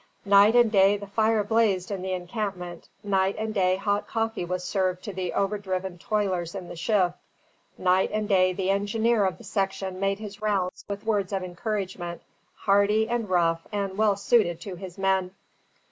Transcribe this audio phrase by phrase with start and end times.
[0.25, 4.63] Night and day the fire blazed in the encampment; night and day hot coffee was
[4.63, 7.15] served to the overdriven toilers in the shift;
[7.77, 12.23] night and day the engineer of the section made his rounds with words of encouragement,
[12.55, 15.29] hearty and rough and well suited to his men.